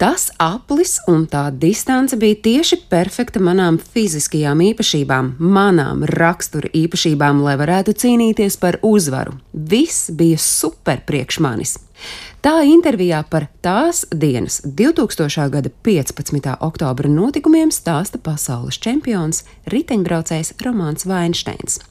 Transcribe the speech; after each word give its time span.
Tas 0.00 0.30
aplis 0.40 0.94
un 1.12 1.26
tā 1.28 1.42
distance 1.52 2.16
bija 2.16 2.38
tieši 2.40 2.78
perfekta 2.88 3.42
manām 3.44 3.76
fiziskajām 3.76 4.62
īpašībām, 4.70 5.34
manām 5.44 6.06
rakstura 6.08 6.70
īpašībām, 6.72 7.42
lai 7.44 7.58
varētu 7.60 7.92
cīnīties 8.00 8.56
par 8.62 8.78
uzvaru. 8.80 9.36
Viss 9.52 10.08
bija 10.16 10.40
super 10.40 11.04
priekš 11.04 11.42
manis. 11.44 11.76
Tā 12.40 12.62
intervijā 12.64 13.18
par 13.28 13.50
tās 13.60 14.06
dienas 14.16 14.62
2000. 14.64 15.50
gada 15.52 15.68
15. 15.84 16.54
oktobra 16.64 17.08
notikumiem 17.12 17.68
stāsta 17.68 18.16
pasaules 18.16 18.80
čempions 18.80 19.44
riteņbraucējs 19.68 20.54
Romāns 20.64 21.04
Vainsteins. 21.04 21.82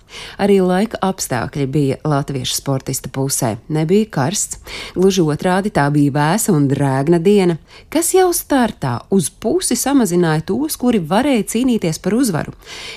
Arī 0.41 0.57
laika 0.65 0.97
apstākļi 1.05 1.65
bija 1.69 1.97
latviešu 2.01 2.55
sportista 2.57 3.11
pusē. 3.13 3.57
Nebija 3.69 4.07
karsts, 4.09 4.57
gluži 4.95 5.21
otrādi 5.21 5.69
tā 5.69 5.85
bija 5.93 6.15
vēsa 6.15 6.55
un 6.55 6.65
drēgna 6.71 7.19
diena, 7.21 7.59
kas 7.93 8.09
jau 8.15 8.31
startā 8.33 8.95
uz 9.13 9.29
pusi 9.29 9.77
samazināja 9.77 10.47
tos, 10.49 10.79
kuri 10.81 10.97
varēja 10.97 11.45
cīnīties 11.53 12.01
par 12.01 12.17
uzvaru. 12.17 12.55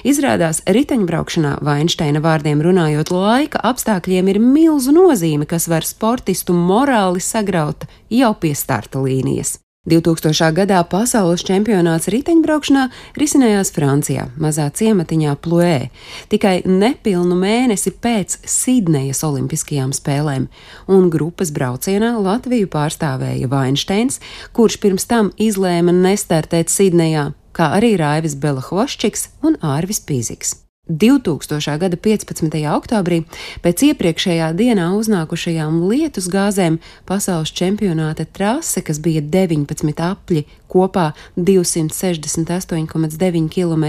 Izrādās, 0.09 0.62
riteņbraukšanā 0.65 1.59
Vainsteina 1.60 2.23
vārdiem 2.24 2.65
runājot, 2.65 3.12
laika 3.12 3.60
apstākļiem 3.73 4.32
ir 4.32 4.40
milzu 4.40 4.96
nozīme, 4.96 5.45
kas 5.45 5.68
var 5.68 5.84
sportistu 5.84 6.56
morāli 6.56 7.02
saglabāt 7.02 7.42
sagrauta 7.42 7.87
jau 8.11 8.33
pie 8.38 8.55
starta 8.55 9.01
līnijas. 9.02 9.59
2000. 9.91 10.52
gadā 10.55 10.79
pasaules 10.87 11.43
čempionāts 11.43 12.06
riteņbraukšanā 12.12 12.84
risinājās 13.19 13.73
Francijā, 13.74 14.29
mazā 14.38 14.69
ciematiņā 14.70 15.34
Pluē, 15.43 15.91
tikai 16.30 16.62
nepilnu 16.70 17.34
mēnesi 17.34 17.91
pēc 17.91 18.38
Sidnejas 18.46 19.24
Olimpiskajām 19.27 19.91
spēlēm, 19.91 20.46
un 20.87 21.10
grupas 21.10 21.51
braucienā 21.51 22.15
Latviju 22.23 22.70
pārstāvēja 22.70 23.51
Vainsteins, 23.51 24.23
kurš 24.55 24.79
pirms 24.79 25.10
tam 25.10 25.34
izlēma 25.34 25.91
nestartēt 25.91 26.71
Sidnejā, 26.71 27.32
kā 27.51 27.74
arī 27.80 27.96
Raivis 27.98 28.38
Belahvoščiks 28.38 29.32
un 29.43 29.59
Ārvis 29.66 29.98
Pīziks. 30.07 30.60
2000. 30.93 31.79
gada 31.79 31.96
15. 31.96 32.52
oktobrī 32.76 33.23
pēc 33.65 33.85
iepriekšējā 33.88 34.51
dienā 34.59 34.90
uznākušajām 34.98 35.79
lietus 35.88 36.29
gāzēm 36.32 36.79
pasaules 37.09 37.52
čempionāta 37.57 38.24
trase, 38.29 38.82
kas 38.85 39.01
bija 39.01 39.23
19 39.24 40.02
apļi, 40.04 40.45
kopā 40.73 41.13
268,9 41.37 43.48
km, 43.52 43.85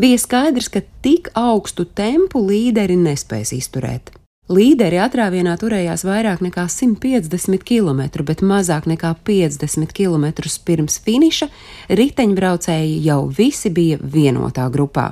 bija 0.00 0.20
skaidrs, 0.20 0.70
ka 0.72 0.84
tik 1.02 1.32
augstu 1.34 1.86
tempu 1.86 2.42
līderi 2.46 2.98
nespēs 3.00 3.54
izturēt. 3.56 4.14
Līderi 4.46 5.00
atrāvienā 5.02 5.56
turējās 5.58 6.04
vairāk 6.06 6.38
nekā 6.44 6.68
150 6.70 7.64
km, 7.66 8.04
bet 8.22 8.44
mazāk 8.46 8.84
nekā 8.86 9.16
50 9.26 9.90
km 9.90 10.28
pirms 10.62 11.00
finiša 11.02 11.48
riteņbraucēji 11.90 13.00
jau 13.08 13.24
visi 13.26 13.72
bija 13.74 13.98
vienotā 13.98 14.68
grupā. 14.70 15.08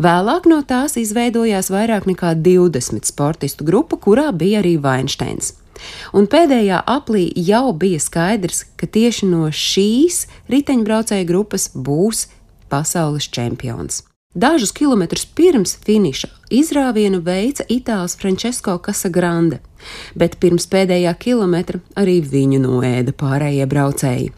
Vēlāk 0.00 0.48
no 0.48 0.62
tās 0.64 0.96
izveidojās 0.96 1.68
vairāk 1.70 2.08
nekā 2.08 2.32
20 2.40 3.04
sportistu 3.04 3.68
grupa, 3.68 4.00
kurā 4.00 4.30
bija 4.32 4.64
arī 4.64 4.78
Vainsteins. 4.80 5.52
Un 6.14 6.28
pēdējā 6.30 6.80
aplī 6.86 7.28
jau 7.36 7.72
bija 7.72 8.00
skaidrs, 8.02 8.64
ka 8.76 8.86
tieši 8.86 9.28
no 9.30 9.48
šīs 9.50 10.24
riteņbraucēju 10.52 11.28
grupas 11.28 11.70
būs 11.74 12.26
pasaules 12.72 13.28
čempions. 13.30 14.02
Dažus 14.34 14.72
kilometrus 14.74 15.28
pirms 15.30 15.76
finiša 15.86 16.28
izrāvienu 16.50 17.20
veica 17.22 17.62
itālis 17.70 18.16
Francesco 18.18 18.74
Casagrande, 18.82 19.60
bet 20.18 20.40
pirms 20.42 20.66
pēdējā 20.70 21.12
kilometra 21.22 21.78
arī 21.94 22.18
viņu 22.18 22.58
noēda 22.64 23.14
pārējie 23.14 23.68
braucēji. 23.70 24.32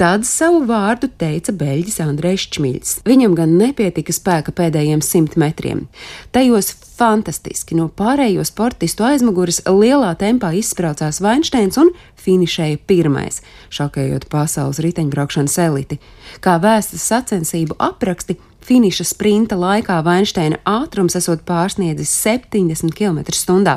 Tad 0.00 0.26
savu 0.28 0.64
vārdu 0.68 1.08
teica 1.20 1.54
beļģis 1.56 2.00
Andrejs 2.04 2.48
Čmiļs. 2.56 2.94
Viņam 3.08 3.36
gan 3.38 3.56
nepietika 3.60 4.14
spēka 4.14 4.54
pēdējiem 4.56 5.02
simt 5.04 5.38
metriem. 5.40 5.86
Tajos 6.34 6.72
fantastiski 6.94 7.76
no 7.78 7.88
pārējo 7.88 8.44
sportistu 8.46 9.06
aizmugures 9.08 9.62
lielā 9.66 10.12
tempā 10.20 10.52
izsprācās 10.58 11.20
Vainsteins 11.24 11.78
un 11.80 11.90
finišēja 12.24 12.80
pirmais, 12.88 13.40
šokējot 13.74 14.28
pasaules 14.32 14.80
riteņbraukšanas 14.84 15.58
eliti. 15.66 16.00
Kā 16.44 16.56
vēstas 16.62 17.06
sacensību 17.10 17.78
apraksti, 17.82 18.38
Finiša 18.64 19.04
sprinta 19.04 19.58
laikā 19.60 19.98
Vainsteina 20.06 20.56
ātrums 20.64 21.18
esot 21.18 21.42
pārsniedzis 21.44 22.08
70 22.24 22.94
km/h. 22.96 23.74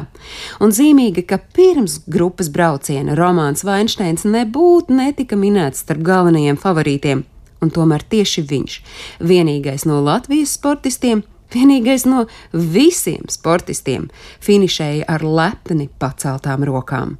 Un 0.63 0.71
zīmīgi, 0.71 1.25
ka 1.27 1.41
pirms 1.57 1.97
grupas 2.07 2.47
brauciena 2.47 3.17
Romāns 3.19 3.65
Vainsteins 3.67 4.23
nebūtu 4.23 4.95
netika 4.95 5.35
minēts 5.35 5.83
starp 5.83 6.05
galvenajiem 6.07 6.55
favorītiem, 6.63 7.25
un 7.59 7.75
tomēr 7.75 8.07
tieši 8.07 8.45
viņš, 8.47 8.79
vienīgais 9.27 9.83
no 9.91 9.99
Latvijas 10.07 10.55
sportistiem, 10.55 11.25
vienīgais 11.51 12.07
no 12.07 12.23
visiem 12.55 13.27
sportistiem, 13.27 14.07
finišēja 14.39 15.03
ar 15.11 15.27
lepni 15.27 15.91
paceltām 15.99 16.63
rokām. 16.63 17.17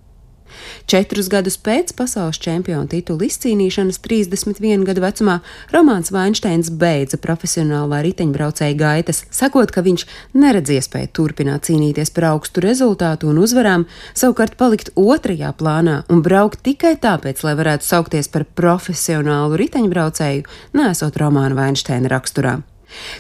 Četrus 0.88 1.30
gadus 1.32 1.58
pēc 1.60 1.92
pasaules 1.98 2.40
čempiona 2.42 2.88
titula 2.92 3.28
izcīnīšanas 3.28 4.00
31 4.04 4.86
gadu 4.88 5.04
vecumā 5.04 5.40
Romāns 5.74 6.14
Vainsteins 6.16 6.70
beidza 6.72 7.20
profesionālā 7.22 8.00
riteņbraucēja 8.06 8.78
gaitas, 8.80 9.24
sakot, 9.34 9.74
ka 9.74 9.84
viņš 9.86 10.06
neredz 10.38 10.72
iespēju 10.78 11.12
turpināt 11.20 11.68
cīnīties 11.68 12.14
par 12.16 12.30
augstu 12.32 12.64
rezultātu 12.64 13.32
un 13.32 13.42
uzvarām, 13.44 13.88
savukārt 14.18 14.58
palikt 14.60 14.94
otrajā 14.96 15.52
plānā 15.60 16.00
un 16.14 16.24
braukt 16.26 16.64
tikai 16.68 16.96
tāpēc, 17.02 17.44
lai 17.44 17.58
varētu 17.60 17.88
saukties 17.88 18.32
par 18.32 18.48
profesionālu 18.58 19.60
riteņbraucēju, 19.60 20.48
nesot 20.78 21.22
Romāna 21.22 21.58
Vainsteina 21.58 22.12
raksturā. 22.16 22.58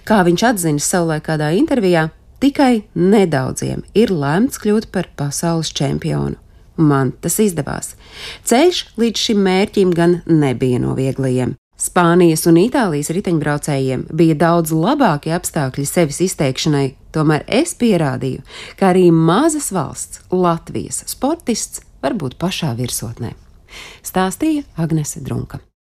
Kā 0.07 0.23
viņš 0.23 0.43
atzina 0.47 0.83
savulaik 0.83 1.25
kādā 1.27 1.51
intervijā, 1.59 2.07
tikai 2.41 2.87
nedaudziem 2.95 3.83
ir 3.97 4.13
lemts 4.13 4.61
kļūt 4.63 4.91
par 4.93 5.11
pasaules 5.19 5.73
čempionu. 5.75 6.37
Man 6.77 7.13
tas 7.21 7.39
izdevās. 7.41 7.95
Ceļš 8.47 8.83
līdz 9.01 9.23
šim 9.27 9.41
mērķim 9.45 9.93
gan 9.97 10.19
nebija 10.29 10.81
no 10.83 10.93
vieglajiem. 10.97 11.55
Spānijas 11.77 12.47
un 12.49 12.57
Itālijas 12.57 13.11
riteņbraucējiem 13.13 14.07
bija 14.17 14.37
daudz 14.41 14.73
labāki 14.73 15.29
apstākļi 15.35 15.85
sevis 15.85 16.23
izteikšanai, 16.25 16.87
tomēr 17.13 17.45
es 17.45 17.75
pierādīju, 17.77 18.41
ka 18.79 18.89
arī 18.93 19.11
mazas 19.13 19.69
valsts, 19.75 20.23
Latvijas 20.33 21.03
sportists, 21.05 21.85
var 22.01 22.17
būt 22.17 22.39
pašā 22.41 22.73
virsotnē. 22.77 23.35
Stāstīja 24.01 24.65
Agnese 24.81 25.21
Drunka. 25.21 25.66